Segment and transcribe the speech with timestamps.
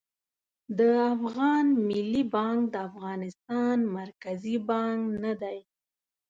[0.77, 0.79] د
[1.15, 5.59] افغان ملي بانک د افغانستان مرکزي بانک نه دي